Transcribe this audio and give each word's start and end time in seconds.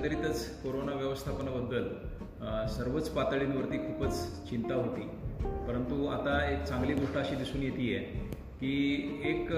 Corona 0.00 0.92
व्यवस्थापनाबद्दल 0.92 1.88
सर्वच 2.66 3.08
पातळींवरती 3.08 3.78
खूपच 3.78 4.44
चिंता 4.50 4.74
होती. 4.74 5.00
परंतु 5.68 6.06
आता 6.06 6.50
एक 6.50 6.62
चांगली 6.62 6.94
गोष्ट 6.94 7.16
अशी 7.16 7.34
दिसून 7.34 7.62
येते 7.62 7.94
आहे 7.96 8.04
की 8.60 8.72
एक 9.24 9.52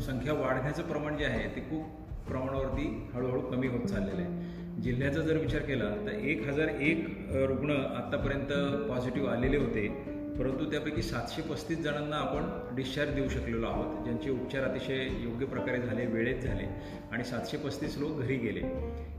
संख्या 0.00 0.32
वाढण्याचं 0.32 0.82
प्रमाण 0.82 1.16
जे 1.16 1.24
आहे 1.24 1.56
ते 1.56 1.60
खूप 1.60 1.84
प्रमाणावरती 2.28 3.08
हळूहळू 3.14 3.40
कमी 3.40 3.68
होत 3.68 3.86
चाललेलं 3.86 4.22
आहे. 4.22 4.82
जिल्ह्याचा 4.82 5.20
जर 5.20 5.36
विचार 5.36 5.60
केला 5.60 5.90
तर 6.06 6.12
एक 6.12 6.46
हजार 6.48 6.68
एक 6.68 7.06
रुग्ण 7.30 7.70
आत्तापर्यंत 7.70 8.52
पॉझिटिव्ह 8.88 9.30
आलेले 9.30 9.56
होते. 9.56 10.17
परंतु 10.38 10.64
त्यापैकी 10.64 11.02
सातशे 11.02 11.42
पस्तीस 11.42 11.78
जणांना 11.78 12.16
आपण 12.16 12.74
डिस्चार्ज 12.76 13.14
देऊ 13.14 13.28
शकलेलो 13.28 13.66
आहोत. 13.66 14.04
ज्यांचे 14.04 14.30
उपचार 14.30 14.64
अतिशय 14.64 15.02
योग्य 15.22 15.46
प्रकारे 15.46 15.80
झाले 15.80 16.06
वेळेत 16.06 16.42
झाले 16.42 16.66
आणि 17.12 17.24
सातशे 17.24 17.56
पस्तीस 17.56 17.98
लोक 17.98 18.20
घरी 18.20 18.36
गेले. 18.36 18.60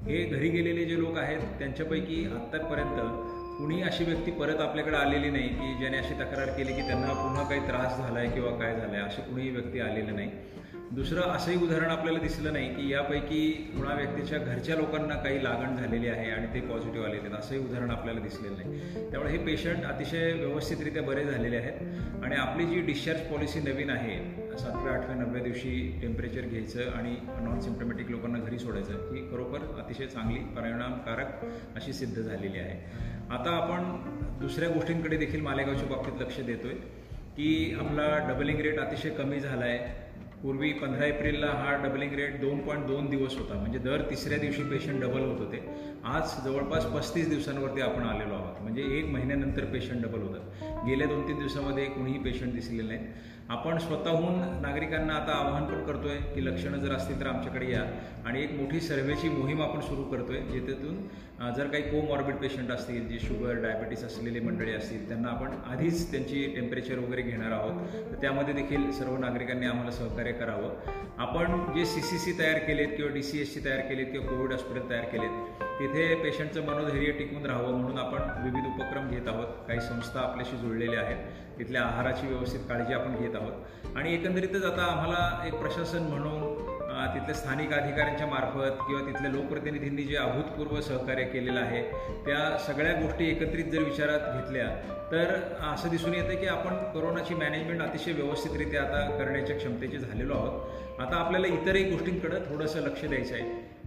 हे 0.06 0.24
घरी 0.24 0.50
गेलेले 0.50 0.86
जे 0.86 1.00
लोक 1.00 1.18
आहेत 1.18 1.42
त्यांच्यापैकी 1.60 2.24
आत्तापर्यंत 2.36 3.00
कुणी 3.58 3.82
अशी 3.82 4.04
व्यक्ती 4.04 4.32
परत 4.32 4.62
आपल्याकडे 4.62 4.96
आलेली 4.98 5.30
नाही 5.30 5.48
की 5.50 5.74
ज्याने 5.80 5.98
अशी 5.98 6.14
तक्रार 6.14 6.50
केली 6.50 6.74
की 6.74 6.82
त्यांना 6.82 7.14
पुन्हा 7.14 7.44
काही 7.44 7.68
त्रास 7.68 7.98
झाला 7.98 8.20
आहे 8.20 8.30
किंवा 8.30 8.52
काय 8.52 8.76
झालं 8.76 8.94
आहे 8.94 9.02
अशी 9.02 9.22
कुणीही 9.22 9.50
व्यक्ती 9.50 9.80
आलेली 9.80 10.12
नाही. 10.12 10.30
दुसरं 10.96 11.22
असंही 11.22 11.58
उदाहरण 11.58 11.90
आपल्याला 11.92 12.20
दिसलं 12.20 12.54
नाही 12.54 12.76
की 12.76 12.92
यापैकी 12.92 13.52
कुणा 13.52 13.94
व्यक्तीच्या 13.94 14.38
घरच्या 14.38 14.76
लोकांना 14.76 15.16
काही 15.16 15.44
लागण 15.44 15.76
झालेली 15.76 16.08
आहे 16.08 16.32
आणि 16.32 16.48
ते 16.54 16.60
पॉझिटिव्ह 16.60 17.08
आलेले 17.08 17.22
आहेत. 17.22 17.40
असंही 17.40 17.60
उदाहरण 17.60 17.92
आपल्याला 17.92 18.20
दिसलेलं 18.20 18.56
नाही. 18.58 19.12
त्यामुळे 19.12 19.32
हे 19.32 19.38
पेशंट 19.38 19.86
अतिशय 19.86 20.32
व्यवस्थितरित्या 20.32 21.04
बरे 21.04 21.26
झालेले 21.26 21.58
आहेत. 21.58 22.24
आणि 22.24 22.36
आपली 22.36 22.66
जी 22.66 22.82
डिस्चार्ज 22.82 23.20
पॉलिसी 23.22 23.60
नवीन 23.60 23.90
आहे 23.90 24.18
सातव्या 24.58 24.94
आठव्या 24.94 25.16
नवव्या 25.16 25.44
दिवशी 25.44 26.00
टेम्परेचर 26.02 26.42
घ्यायचं 26.42 26.92
आणि 26.92 27.16
नॉन 27.42 27.60
सिम्टमॅटिक 27.60 28.10
लोकांना 28.12 28.40
घरी 28.40 28.60
सोडायचं 28.60 29.14
ही 29.14 29.22
खरोखर 29.32 29.80
अतिशय 29.82 30.06
चांगली 30.06 30.40
परिणामकारक 30.40 31.46
अशी 31.76 31.94
सिद्ध 31.94 32.22
झालेली 32.22 32.60
आहे. 32.60 32.80
आता 33.30 33.52
आपण 33.52 33.84
दुसऱ्या 34.40 34.70
गोष्टींकडे 34.70 35.18
देखील 35.18 35.42
मालेगावच्या 35.42 35.88
बाबतीत 35.88 36.22
लक्ष 36.22 36.40
देतोय 36.40 36.74
की 37.38 37.78
आपला 37.80 38.30
डबलिंग 38.30 38.60
रेट 38.60 38.80
अतिशय 38.80 39.10
कमी 39.10 39.40
झाला 39.40 39.66
आहे 39.66 40.09
पूर्वी 40.44 40.72
पंधरा 40.74 41.06
एप्रिलला 41.06 41.48
हा 41.54 41.72
डबलिंग 41.84 42.14
रेट 42.16 42.40
दोन 42.42 42.60
पॉईंट 42.66 42.86
दोन 42.88 43.10
दिवस 43.10 43.36
होता. 43.38 43.54
म्हणजे 43.54 43.80
दर 43.80 44.02
तिसऱ्या 44.10 44.38
दिवशी 44.38 44.64
पेशंट 44.70 45.02
डबल 45.02 45.22
होत 45.22 45.40
होते. 45.40 45.60
आज 46.06 46.36
जवळपास 46.46 46.86
पस्तीस 46.94 47.30
दिवसांवरती 47.30 47.82
आपण 47.82 48.04
आलेलो 48.04 48.34
आहोत. 48.34 48.62
म्हणजे 48.62 48.84
एक 48.98 49.10
महिन्यानंतर 49.14 49.66
पेशंट 49.74 50.06
डबल 50.06 50.22
होतात. 50.22 50.86
गेल्या 50.86 51.08
दोन 51.08 51.28
तीन 51.28 51.40
दिवसामध्ये 51.40 51.86
कुणीही 51.88 52.20
पेशंट 52.24 52.54
दिसलेले 52.54 52.88
नाहीत. 52.88 53.08
आपण 53.50 53.78
स्वतःहून 53.78 54.40
नागरिकांना 54.62 55.14
आता 55.14 55.34
आवाहन 55.34 55.64
पण 55.66 55.84
करतोय 55.86 56.18
की 56.34 56.46
लक्षणं 56.46 56.80
जर 56.80 56.92
असतील 56.94 57.20
तर 57.20 57.28
आमच्याकडे 57.28 57.72
या. 57.72 57.84
आणि 58.26 58.44
एक 58.44 58.52
मोठी 58.54 58.80
सर्व्हेची 58.80 59.30
मोहीम 59.30 59.62
आपण 59.62 59.80
सुरू 59.82 60.04
करतोय 60.12 60.42
जिथेतून 60.52 60.98
जर 61.56 61.68
काही 61.68 61.84
कोमॉर्बिड 61.84 62.36
पेशंट 62.36 62.72
असतील 62.72 63.08
जे 63.08 63.20
शुगर 63.20 63.62
डायबिटीस 63.62 64.04
असलेले 64.04 64.40
मंडळी 64.40 64.74
असतील 64.74 65.08
त्यांना 65.08 65.30
आपण 65.30 65.52
आधीच 65.72 66.10
त्यांची 66.12 66.44
टेम्परेचर 66.56 66.98
वगैरे 67.00 67.22
घेणार 67.22 67.52
आहोत. 67.52 67.82
तर 68.12 68.22
त्यामध्ये 68.22 68.54
देखील 68.54 68.90
सर्व 68.92 69.18
नागरिकांनी 69.18 69.66
आम्हाला 69.66 69.92
सहकार्य 69.92 70.29
करावं. 70.32 70.70
आपण 71.18 71.74
जे 71.74 71.86
सी 71.86 72.02
सी 72.02 72.18
सी 72.18 72.40
तयार 72.40 72.58
केलेत 72.58 72.88
किंवा 72.88 73.12
डी 73.12 73.24
सी 73.24 73.42
एस 73.42 73.54
सी 73.54 73.60
तयार 73.66 73.80
केलेत 73.80 74.06
किंवा 74.06 74.28
कोविड 74.28 74.52
हॉस्पिटल 74.52 74.90
तयार 74.90 75.04
केलेत 75.04 75.30
तिथे 75.80 76.16
पेशंटचं 76.16 76.66
मनोधैर्य 76.66 77.12
टिकून 77.12 77.46
राहावं 77.46 77.72
म्हणून 77.72 77.98
आपण 77.98 78.44
विविध 78.44 78.64
उपक्रम 78.66 79.10
घेत 79.10 79.28
आहोत. 79.28 79.46
काही 79.68 79.80
संस्था 79.80 80.20
आपल्याशी 80.20 80.58
जुळलेल्या 80.58 81.00
आहेत. 81.00 81.18
तिथल्या 81.60 81.82
आहाराची 81.82 82.28
व्यवस्थित 82.28 82.60
काळजी 82.60 82.94
आपण 82.94 83.16
घेत 83.16 83.36
आहोत. 83.36 83.54
आणि 83.96 84.14
एकंदरीतच 84.14 84.66
आता 84.66 84.84
आम्हाला 84.84 85.48
एक 85.48 85.54
प्रशासन 85.54 86.04
म्हणून 86.04 86.42
तिथल्या 87.06 87.34
स्थानिक 87.34 87.74
अधिकाऱ्यांच्या 87.74 88.28
मार्फत 88.28 88.82
किंवा 88.88 89.02
तिथल्या 89.08 89.32
लोकप्रतिनिधींनी 89.32 90.04
जे 90.04 90.16
अभूतपूर्व 90.16 90.82
सहकार्य 90.82 91.24
केलेलं 91.24 91.60
आहे 91.60 91.82
त्या 92.26 92.58
सगळ्या 92.58 92.94
गोष्टी 92.94 93.30
एकत्रित 93.30 93.66
जर 93.66 93.84
विचारात 93.84 94.20
घेतल्या 94.36 94.68
तर 95.12 95.34
असं 95.74 95.90
दिसून 95.90 96.14
येतं 96.14 96.36
की 96.36 96.48
आपण 96.48 96.76
कोरोनाची 96.94 97.34
मॅनेजमेंट 97.34 97.82
अतिशय 97.82 98.12
व्यवस्थितरित्या 98.12 98.82
आता 98.82 99.18
करण्याच्या 99.18 99.56
क्षमतेचे 99.58 99.98
झालेलो 99.98 100.34
आहोत. 100.34 101.02
आता 101.02 101.16
आपल्याला 101.16 101.48
इतरही 101.48 101.84
गोष्टींकडे 101.84 102.40
थोडंसं 102.40 102.80
लक्ष 102.80 103.06
द्यायचं 103.06 103.36
आहे. 103.36 103.79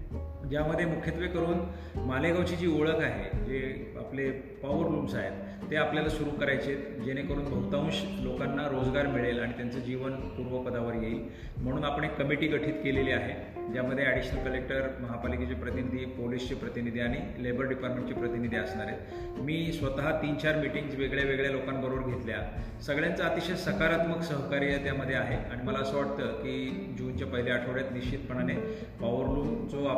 ज्यामध्ये 0.53 0.85
मुख्यत्वे 0.87 1.27
करून 1.27 1.61
मालेगावची 2.07 2.57
जी 2.57 2.67
ओळख 2.81 3.01
आहे 3.01 3.45
जे 3.45 3.61
आपले 3.99 4.31
पॉवर 4.63 4.87
रूम्स 4.87 5.15
आहेत 5.15 5.71
ते 5.71 5.77
आपल्याला 5.77 6.09
सुरू 6.09 6.31
करायचे 6.31 6.73
आहेत 6.73 7.01
जेणेकरून 7.05 7.45
बहुतांश 7.45 8.03
लोकांना 8.23 8.67
रोजगार 8.69 9.07
मिळेल 9.07 9.39
आणि 9.41 9.53
त्यांचं 9.53 9.79
जीवन 9.79 10.13
पूर्वपदावर 10.13 10.95
येईल. 10.95 11.23
म्हणून 11.57 11.85
आपण 11.85 12.05
एक 12.05 12.17
कमिटी 12.17 12.47
गठीत 12.47 12.75
केलेली 12.75 13.11
आहे 13.11 13.35
ज्यामध्ये 13.73 14.05
ॲडिशनल 14.05 14.45
कलेक्टर 14.45 14.89
महापालिकेचे 15.01 15.55
प्रतिनिधी 15.55 16.05
पोलीसचे 16.05 16.55
प्रतिनिधी 16.55 17.01
आणि 17.01 17.19
लेबर 17.43 17.65
डिपार्टमेंटचे 17.65 18.15
प्रतिनिधी 18.15 18.57
असणार 18.57 18.87
आहेत. 18.87 19.41
मी 19.41 19.73
स्वतः 19.73 20.11
तीन 20.23 20.35
चार 20.35 20.57
मिटिंग्स 20.57 20.95
वेगळ्या 20.95 21.25
वेगळ्या 21.25 21.51
लोकांबरोबर 21.51 22.11
घेतल्या. 22.11 22.39
सगळ्यांचं 22.83 23.25
अतिशय 23.25 23.55
सकारात्मक 23.55 24.23
सहकार्य 24.23 24.77
त्यामध्ये 24.85 25.17
आहे. 25.17 25.37
आणि 25.51 25.63
मला 25.63 25.79
असं 25.79 25.97
वाटतं 25.97 26.33
की 26.43 26.95
जूनच्या 26.99 27.27
पहिल्या 27.27 27.55
आठवड्यात 27.55 27.93
निश्चितपणाने 27.93 28.55
पॉवर 29.01 29.35
लूम 29.35 29.42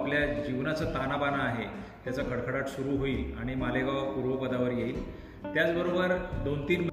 आपल्या 0.05 0.25
जीवनाचा 0.43 0.85
तानाबाना 0.85 1.37
आहे 1.37 1.65
त्याचा 2.05 2.23
खडखडाट 2.23 2.67
सुरू 2.69 2.97
होईल 2.97 3.39
आणि 3.41 3.55
मालेगाव 3.55 4.13
पूर्वपदावर 4.13 4.71
येईल. 4.71 4.99
त्याचबरोबर 5.55 6.17
दोन 6.45 6.69
तीन 6.69 6.89